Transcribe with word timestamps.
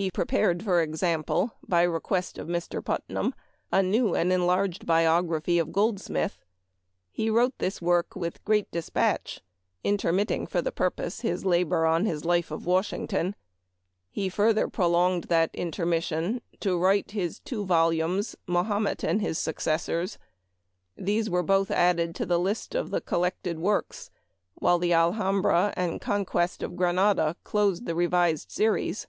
He 0.00 0.12
prepared, 0.12 0.62
for 0.62 0.80
example, 0.80 1.54
by 1.66 1.82
request 1.82 2.38
of 2.38 2.46
Mr. 2.46 2.84
Putnam, 2.84 3.34
a 3.72 3.82
new 3.82 4.12
ancj 4.12 4.30
enlarged 4.30 4.86
Biography 4.86 5.58
of 5.58 5.72
Gold 5.72 6.08
Memoir 6.08 6.26
of 6.26 6.30
Washington 6.30 7.36
Irving. 7.36 7.50
281 7.56 7.56
smith. 7.58 7.58
He 7.58 7.58
wrote 7.58 7.58
this 7.58 7.82
work 7.82 8.14
with 8.14 8.44
great 8.44 8.70
dispatch, 8.70 9.40
intermitting, 9.82 10.46
for 10.46 10.62
the 10.62 10.70
purpose, 10.70 11.22
his 11.22 11.44
labor 11.44 11.84
on 11.84 12.04
his 12.04 12.24
Life 12.24 12.52
of 12.52 12.64
Washington. 12.64 13.34
He 14.08 14.28
further 14.28 14.68
prolonged 14.68 15.24
that 15.24 15.50
intermission 15.52 16.42
to 16.60 16.78
write 16.78 17.10
his 17.10 17.40
two 17.40 17.64
volumes," 17.66 18.36
Mahomet 18.46 19.02
and 19.02 19.20
his 19.20 19.40
Successors." 19.40 20.16
These 20.96 21.28
were 21.28 21.42
both 21.42 21.72
added 21.72 22.14
to 22.14 22.24
the 22.24 22.38
list 22.38 22.76
of 22.76 22.90
the 22.90 23.00
collected 23.00 23.58
works, 23.58 24.10
while 24.54 24.78
the" 24.78 24.92
Alhambra" 24.94 25.74
and" 25.76 26.00
Conquest 26.00 26.62
of 26.62 26.76
Granada" 26.76 27.34
closed 27.42 27.86
the 27.86 27.96
revised 27.96 28.52
series. 28.52 29.08